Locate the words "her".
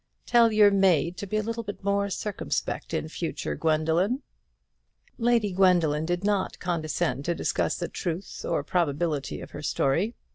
9.51-9.61